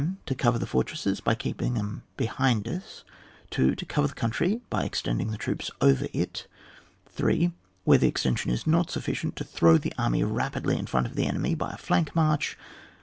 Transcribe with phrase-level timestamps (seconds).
[0.25, 3.03] To cover the fortresses by keeping them behind us.
[3.51, 3.75] 2.
[3.75, 6.47] To cover the country by extending the troops over it.
[7.09, 7.51] 3.
[7.83, 11.27] Where the extension is not sufficient, to throw the army rapidly in firont of the
[11.27, 12.57] enemy by a flank march.